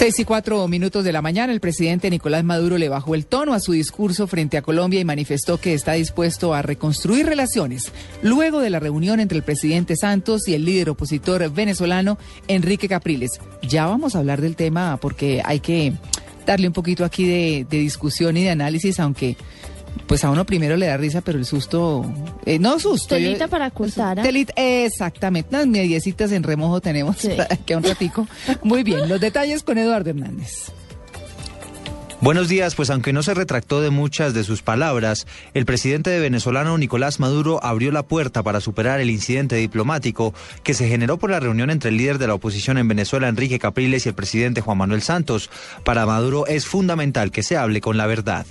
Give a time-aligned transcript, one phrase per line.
[0.00, 3.52] Seis y cuatro minutos de la mañana, el presidente Nicolás Maduro le bajó el tono
[3.52, 8.60] a su discurso frente a Colombia y manifestó que está dispuesto a reconstruir relaciones luego
[8.60, 12.16] de la reunión entre el presidente Santos y el líder opositor venezolano
[12.48, 13.32] Enrique Capriles.
[13.60, 15.92] Ya vamos a hablar del tema porque hay que
[16.46, 19.36] darle un poquito aquí de, discusión y de análisis, aunque
[20.06, 22.04] pues a uno primero le da risa, pero el susto,
[22.46, 23.14] eh, no susto.
[23.14, 24.22] Telita para ocultar, ¿ah?
[24.22, 27.30] Telita, exactamente, unas mediecitas en remojo tenemos Sí.
[27.66, 28.26] que un ratico.
[28.62, 30.72] Muy bien, los detalles con Eduardo Hernández.
[32.22, 36.20] Buenos días, pues aunque no se retractó de muchas de sus palabras, el presidente de
[36.20, 41.30] venezolano Nicolás Maduro abrió la puerta para superar el incidente diplomático que se generó por
[41.30, 44.60] la reunión entre el líder de la oposición en Venezuela, Enrique Capriles, y el presidente
[44.60, 45.48] Juan Manuel Santos.
[45.82, 48.44] Para Maduro es fundamental que se hable con la verdad.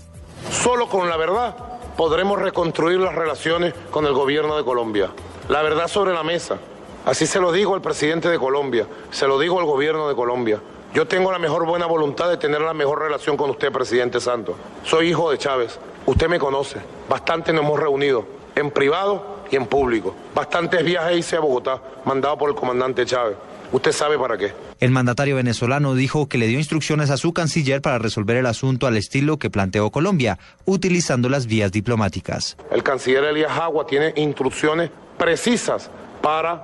[0.51, 1.55] Solo con la verdad
[1.95, 5.09] podremos reconstruir las relaciones con el gobierno de Colombia.
[5.47, 6.57] La verdad sobre la mesa.
[7.05, 10.59] Así se lo digo al presidente de Colombia, se lo digo al gobierno de Colombia.
[10.93, 14.55] Yo tengo la mejor buena voluntad de tener la mejor relación con usted, presidente Santos.
[14.83, 15.79] Soy hijo de Chávez.
[16.05, 16.79] Usted me conoce.
[17.07, 20.15] Bastante nos hemos reunido, en privado y en público.
[20.33, 23.37] Bastantes viajes hice a Bogotá, mandado por el comandante Chávez.
[23.71, 24.53] Usted sabe para qué.
[24.79, 28.87] El mandatario venezolano dijo que le dio instrucciones a su canciller para resolver el asunto
[28.87, 32.57] al estilo que planteó Colombia, utilizando las vías diplomáticas.
[32.71, 35.89] El canciller Elías Agua tiene instrucciones precisas
[36.21, 36.63] para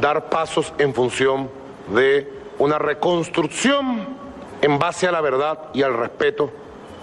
[0.00, 1.50] dar pasos en función
[1.92, 4.06] de una reconstrucción
[4.62, 6.52] en base a la verdad y al respeto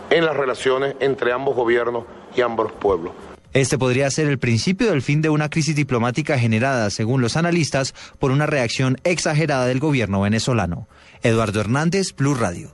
[0.09, 3.13] en las relaciones entre ambos gobiernos y ambos pueblos.
[3.53, 7.93] Este podría ser el principio del fin de una crisis diplomática generada, según los analistas,
[8.17, 10.87] por una reacción exagerada del gobierno venezolano.
[11.21, 12.73] Eduardo Hernández, Plus Radio.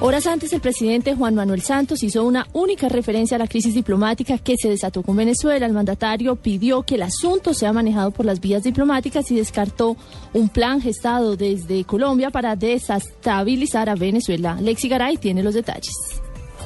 [0.00, 4.36] Horas antes, el presidente Juan Manuel Santos hizo una única referencia a la crisis diplomática
[4.36, 5.64] que se desató con Venezuela.
[5.64, 9.96] El mandatario pidió que el asunto sea manejado por las vías diplomáticas y descartó
[10.34, 14.58] un plan gestado desde Colombia para desestabilizar a Venezuela.
[14.60, 15.94] Lexi Garay tiene los detalles.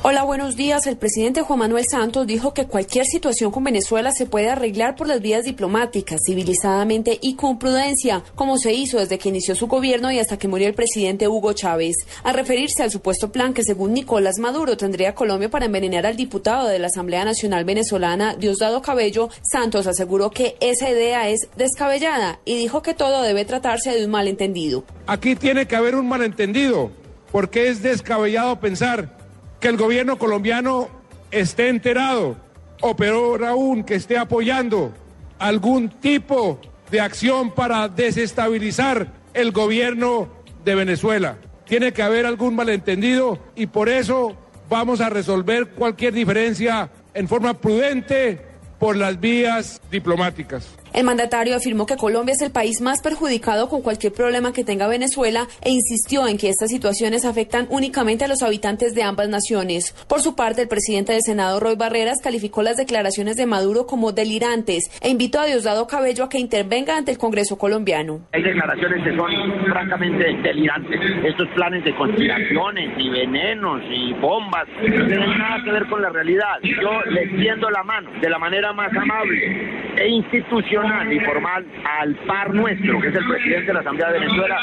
[0.04, 0.86] Hola, buenos días.
[0.86, 5.08] El presidente Juan Manuel Santos dijo que cualquier situación con Venezuela se puede arreglar por
[5.08, 10.12] las vías diplomáticas, civilizadamente y con prudencia, como se hizo desde que inició su gobierno
[10.12, 11.96] y hasta que murió el presidente Hugo Chávez.
[12.22, 16.68] Al referirse al supuesto plan que según Nicolás Maduro tendría Colombia para envenenar al diputado
[16.68, 22.56] de la Asamblea Nacional Venezolana, Diosdado Cabello, Santos aseguró que esa idea es descabellada y
[22.56, 24.84] dijo que todo debe tratarse de un malentendido.
[25.08, 26.92] Aquí tiene que haber un malentendido,
[27.32, 29.17] porque es descabellado pensar
[29.60, 30.88] que el gobierno colombiano
[31.30, 32.36] esté enterado,
[32.80, 34.92] o peor aún, que esté apoyando
[35.38, 36.60] algún tipo
[36.90, 40.28] de acción para desestabilizar el gobierno
[40.64, 41.36] de Venezuela.
[41.66, 44.36] Tiene que haber algún malentendido y por eso
[44.68, 48.40] vamos a resolver cualquier diferencia en forma prudente
[48.78, 50.68] por las vías diplomáticas.
[50.98, 54.88] El mandatario afirmó que Colombia es el país más perjudicado con cualquier problema que tenga
[54.88, 59.92] Venezuela e insistió en que estas situaciones afectan únicamente a los habitantes de ambas naciones.
[60.08, 64.10] Por su parte, el presidente del Senado, Roy Barreras, calificó las declaraciones de Maduro como
[64.10, 68.22] delirantes e invitó a Diosdado Cabello a que intervenga ante el Congreso colombiano.
[68.32, 69.30] Hay declaraciones que son
[69.70, 71.00] francamente delirantes.
[71.22, 76.08] Estos planes de conspiraciones y venenos y bombas no tienen nada que ver con la
[76.08, 76.58] realidad.
[76.64, 81.66] Yo le tiendo la mano de la manera más amable e institucional y formal
[82.00, 84.56] al par nuestro, que es el presidente de la Asamblea de Venezuela,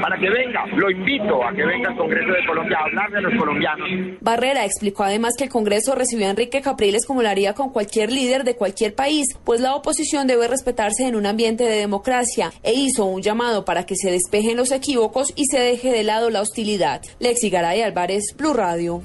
[0.00, 0.66] para que venga.
[0.76, 3.88] Lo invito a que venga al Congreso de Colombia a hablar de los colombianos.
[4.20, 8.12] Barrera explicó además que el Congreso recibió a Enrique Capriles como lo haría con cualquier
[8.12, 12.74] líder de cualquier país, pues la oposición debe respetarse en un ambiente de democracia e
[12.74, 16.40] hizo un llamado para que se despejen los equívocos y se deje de lado la
[16.40, 17.02] hostilidad.
[17.18, 19.02] Lexi Garay Álvarez, Blue Radio.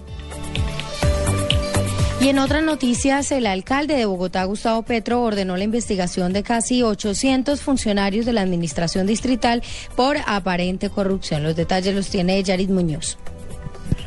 [2.22, 6.84] Y en otras noticias, el alcalde de Bogotá, Gustavo Petro, ordenó la investigación de casi
[6.84, 9.64] 800 funcionarios de la administración distrital
[9.96, 11.44] por aparente corrupción.
[11.44, 13.18] Los detalles los tiene Yarit Muñoz.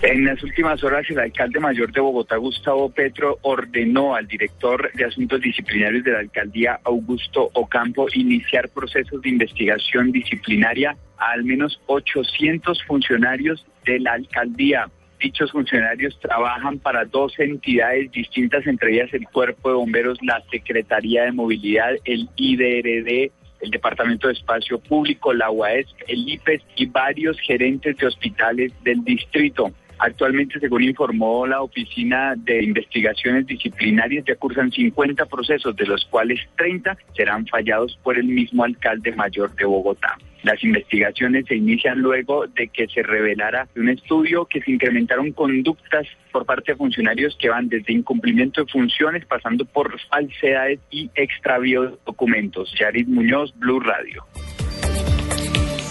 [0.02, 5.04] En las últimas horas, el alcalde mayor de Bogotá, Gustavo Petro, ordenó al director de
[5.06, 11.80] Asuntos Disciplinarios de la alcaldía, Augusto Ocampo, iniciar procesos de investigación disciplinaria a al menos
[11.86, 14.90] 800 funcionarios de la alcaldía.
[15.22, 21.22] Dichos funcionarios trabajan para dos entidades distintas, entre ellas el Cuerpo de Bomberos, la Secretaría
[21.22, 23.30] de Movilidad, el IDRD,
[23.60, 29.04] el Departamento de Espacio Público, la UAS, el IPES y varios gerentes de hospitales del
[29.04, 29.70] distrito.
[29.98, 36.40] Actualmente, según informó la Oficina de Investigaciones Disciplinarias, ya cursan 50 procesos, de los cuales
[36.56, 40.18] 30 serán fallados por el mismo alcalde mayor de Bogotá.
[40.42, 46.06] Las investigaciones se inician luego de que se revelara un estudio que se incrementaron conductas
[46.32, 51.82] por parte de funcionarios que van desde incumplimiento de funciones pasando por falsedades y extravío
[51.82, 52.74] de documentos.
[52.78, 54.24] Yarid Muñoz, Blue Radio.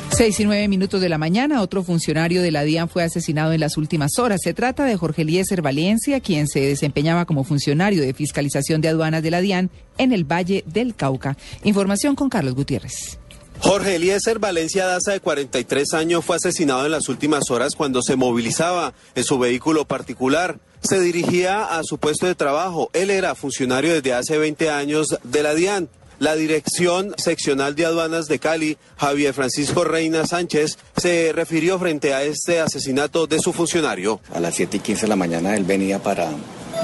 [0.10, 3.62] Seis y nueve minutos de la mañana, otro funcionario de la DIAN fue asesinado en
[3.62, 4.42] las últimas horas.
[4.44, 9.24] Se trata de Jorge Eliezer Valencia, quien se desempeñaba como funcionario de fiscalización de aduanas
[9.24, 11.38] de la DIAN en el Valle del Cauca.
[11.64, 13.21] Información con Carlos Gutiérrez.
[13.62, 18.16] Jorge Eliezer Valencia Daza, de 43 años, fue asesinado en las últimas horas cuando se
[18.16, 20.60] movilizaba en su vehículo particular.
[20.82, 22.90] Se dirigía a su puesto de trabajo.
[22.94, 25.90] Él era funcionario desde hace 20 años de la DIAN.
[26.18, 32.24] La Dirección Seccional de Aduanas de Cali, Javier Francisco Reina Sánchez, se refirió frente a
[32.24, 34.22] este asesinato de su funcionario.
[34.34, 36.30] A las 7 y 15 de la mañana él venía para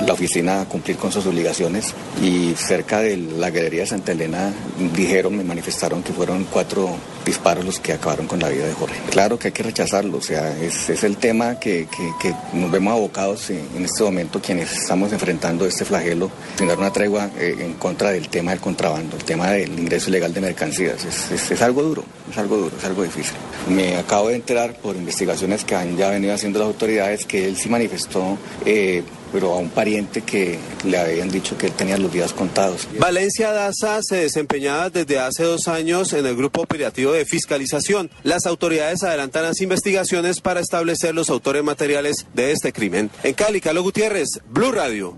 [0.06, 4.54] la oficina a cumplir con sus obligaciones y cerca de la galería de Santa Elena
[4.96, 6.96] dijeron, me manifestaron que fueron cuatro
[7.26, 8.96] disparos los que acabaron con la vida de Jorge.
[9.12, 12.72] Claro que hay que rechazarlo, o sea, es, es el tema que, que, que, nos
[12.72, 17.56] vemos abocados en, este momento quienes estamos enfrentando este flagelo, sin dar una tregua eh,
[17.60, 21.04] en contra del tema del contrabando, el tema del ingreso ilegal de mercancías.
[21.04, 23.36] Es, es, es, algo duro, es algo duro, es algo difícil.
[23.70, 27.58] Me acabo de enterar por investigaciones que han ya venido haciendo las autoridades que él
[27.58, 32.12] sí manifestó eh, pero a un pariente que le habían dicho que él tenía los
[32.12, 32.88] días contados.
[33.00, 38.10] Valencia Daza se desempeñaba desde hace dos años en el grupo operativo de fiscalización.
[38.24, 43.10] Las autoridades adelantan las investigaciones para establecer los autores materiales de este crimen.
[43.24, 45.18] En Cali, Carlos Gutiérrez, Blue Radio.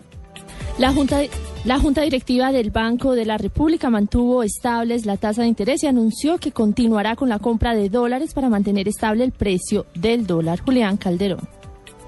[0.77, 1.21] La Junta,
[1.65, 5.88] la Junta Directiva del Banco de la República mantuvo estables la tasa de interés y
[5.88, 10.59] anunció que continuará con la compra de dólares para mantener estable el precio del dólar.
[10.61, 11.47] Julián Calderón.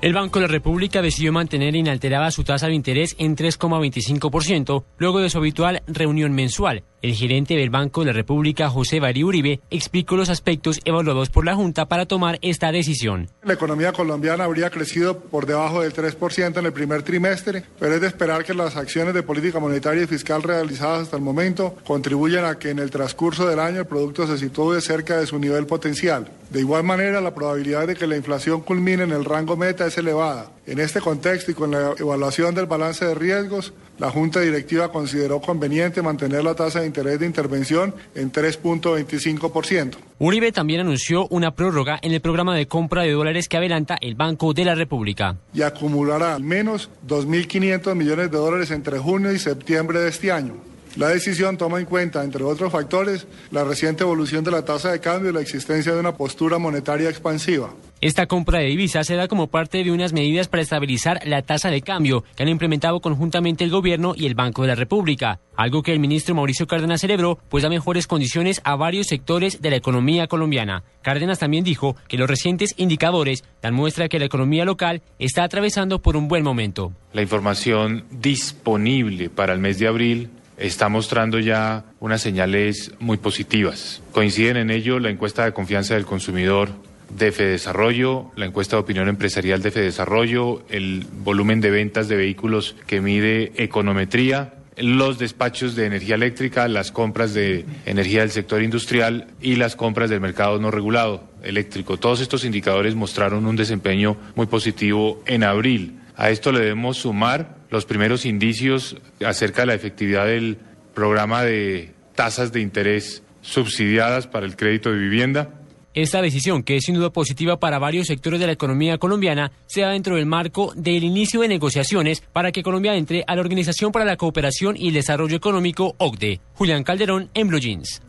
[0.02, 5.20] El Banco de la República decidió mantener inalterada su tasa de interés en 3,25% luego
[5.20, 6.84] de su habitual reunión mensual.
[7.02, 11.46] El gerente del Banco de la República, José Bari Uribe, explicó los aspectos evaluados por
[11.46, 13.28] la Junta para tomar esta decisión.
[13.44, 18.02] La economía colombiana habría crecido por debajo del 3% en el primer trimestre, pero es
[18.02, 22.46] de esperar que las acciones de política monetaria y fiscal realizadas hasta el momento contribuyan
[22.46, 25.66] a que en el transcurso del año el producto se sitúe cerca de su nivel
[25.66, 26.30] potencial.
[26.52, 29.98] De igual manera, la probabilidad de que la inflación culmine en el rango meta es
[29.98, 30.52] elevada.
[30.72, 35.42] En este contexto y con la evaluación del balance de riesgos, la Junta Directiva consideró
[35.42, 39.98] conveniente mantener la tasa de interés de intervención en 3.25%.
[40.20, 44.16] Uribe también anunció una prórroga en el programa de compra de dólares que adelanta el
[44.16, 45.36] Banco de la República.
[45.54, 50.71] Y acumulará al menos 2.500 millones de dólares entre junio y septiembre de este año.
[50.98, 55.00] La decisión toma en cuenta, entre otros factores, la reciente evolución de la tasa de
[55.00, 57.74] cambio y la existencia de una postura monetaria expansiva.
[58.02, 61.70] Esta compra de divisas se da como parte de unas medidas para estabilizar la tasa
[61.70, 65.84] de cambio que han implementado conjuntamente el gobierno y el Banco de la República, algo
[65.84, 69.76] que el ministro Mauricio Cárdenas celebró, pues da mejores condiciones a varios sectores de la
[69.76, 70.84] economía colombiana.
[71.04, 76.02] Cárdenas también dijo que los recientes indicadores dan muestra que la economía local está atravesando
[76.02, 76.94] por un buen momento.
[77.14, 80.30] La información disponible para el mes de abril
[80.62, 84.02] está mostrando ya unas señales muy positivas.
[84.12, 86.70] Coinciden en ello la encuesta de confianza del consumidor
[87.18, 92.76] de Fedesarrollo, la encuesta de opinión empresarial de Fedesarrollo, el volumen de ventas de vehículos
[92.88, 99.28] que mide econometría, los despachos de energía eléctrica, las compras de energía del sector industrial
[99.42, 101.98] y las compras del mercado no regulado eléctrico.
[101.98, 106.00] Todos estos indicadores mostraron un desempeño muy positivo en abril.
[106.16, 110.58] A esto le debemos sumar los primeros indicios acerca de la efectividad del
[110.94, 115.50] programa de tasas de interés subsidiadas para el crédito de vivienda.
[115.94, 119.82] Esta decisión, que es sin duda positiva para varios sectores de la economía colombiana, se
[119.82, 123.92] da dentro del marco del inicio de negociaciones para que Colombia entre a la Organización
[123.92, 126.40] para la Cooperación y el Desarrollo Económico, OCDE.
[126.54, 128.02] Julián Calderón, en Blue Jeans.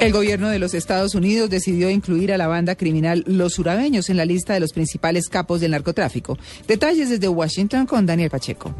[0.00, 4.16] El gobierno de los Estados Unidos decidió incluir a la banda criminal Los Urabeños en
[4.16, 6.38] la lista de los principales capos del narcotráfico.
[6.66, 8.74] Detalles desde Washington con Daniel Pacheco.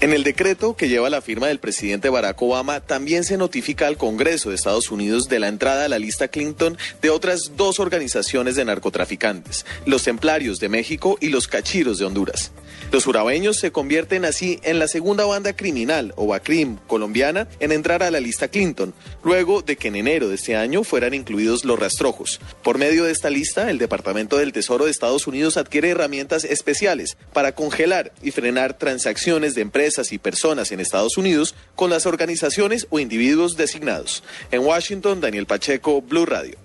[0.00, 3.98] En el decreto que lleva la firma del presidente Barack Obama también se notifica al
[3.98, 8.56] Congreso de Estados Unidos de la entrada a la lista Clinton de otras dos organizaciones
[8.56, 12.50] de narcotraficantes, los Templarios de México y los Cachiros de Honduras.
[12.90, 18.02] Los urabeños se convierten así en la segunda banda criminal o BACRIM colombiana en entrar
[18.02, 18.92] a la lista Clinton,
[19.24, 22.40] luego de que en enero de este año fueran incluidos los rastrojos.
[22.62, 27.16] Por medio de esta lista, el Departamento del Tesoro de Estados Unidos adquiere herramientas especiales
[27.32, 32.86] para congelar y frenar transacciones de empresas y personas en Estados Unidos con las organizaciones
[32.90, 34.22] o individuos designados.
[34.50, 36.56] En Washington, Daniel Pacheco, Blue Radio.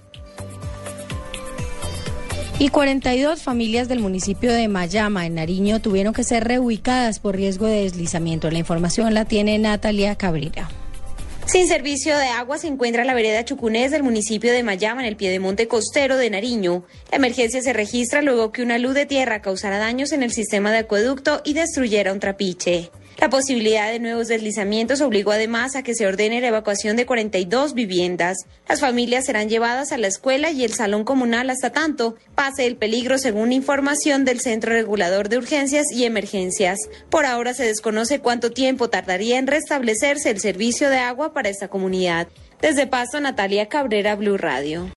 [2.60, 7.68] Y 42 familias del municipio de Mayama, en Nariño, tuvieron que ser reubicadas por riesgo
[7.68, 8.50] de deslizamiento.
[8.50, 10.68] La información la tiene Natalia Cabrera.
[11.46, 15.16] Sin servicio de agua se encuentra la vereda Chucunés del municipio de Mayama, en el
[15.16, 16.84] piedemonte costero de Nariño.
[17.12, 20.72] La emergencia se registra luego que una luz de tierra causara daños en el sistema
[20.72, 22.90] de acueducto y destruyera un trapiche.
[23.20, 27.74] La posibilidad de nuevos deslizamientos obligó además a que se ordene la evacuación de 42
[27.74, 28.38] viviendas.
[28.70, 32.76] Las familias serán llevadas a la escuela y el salón comunal hasta tanto pase el
[32.76, 36.78] peligro según información del Centro Regulador de Urgencias y Emergencias.
[37.10, 41.70] Por ahora se desconoce cuánto tiempo tardaría en restablecerse el servicio de agua para esta
[41.70, 42.28] comunidad.
[42.62, 44.92] Desde Pasto, Natalia Cabrera, Blue Radio.